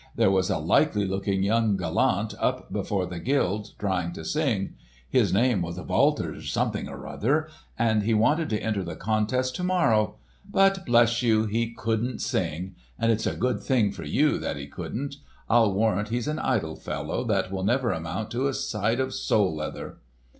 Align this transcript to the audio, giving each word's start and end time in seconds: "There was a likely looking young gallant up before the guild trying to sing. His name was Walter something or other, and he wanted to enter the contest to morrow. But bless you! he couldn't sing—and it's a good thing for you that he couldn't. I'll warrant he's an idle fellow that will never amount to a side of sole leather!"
"There 0.15 0.31
was 0.31 0.49
a 0.49 0.57
likely 0.57 1.05
looking 1.05 1.43
young 1.43 1.77
gallant 1.77 2.33
up 2.39 2.73
before 2.73 3.05
the 3.05 3.19
guild 3.19 3.77
trying 3.77 4.13
to 4.13 4.25
sing. 4.25 4.73
His 5.07 5.31
name 5.31 5.61
was 5.61 5.79
Walter 5.79 6.41
something 6.41 6.89
or 6.89 7.05
other, 7.05 7.49
and 7.77 8.01
he 8.01 8.15
wanted 8.15 8.49
to 8.49 8.63
enter 8.63 8.81
the 8.83 8.95
contest 8.95 9.55
to 9.57 9.63
morrow. 9.63 10.15
But 10.49 10.87
bless 10.87 11.21
you! 11.21 11.45
he 11.45 11.75
couldn't 11.75 12.17
sing—and 12.17 13.11
it's 13.11 13.27
a 13.27 13.35
good 13.35 13.59
thing 13.61 13.91
for 13.91 14.03
you 14.03 14.39
that 14.39 14.57
he 14.57 14.65
couldn't. 14.65 15.17
I'll 15.47 15.71
warrant 15.71 16.09
he's 16.09 16.27
an 16.27 16.39
idle 16.39 16.75
fellow 16.77 17.23
that 17.25 17.51
will 17.51 17.63
never 17.63 17.91
amount 17.91 18.31
to 18.31 18.47
a 18.47 18.55
side 18.55 18.99
of 18.99 19.13
sole 19.13 19.55
leather!" 19.55 19.99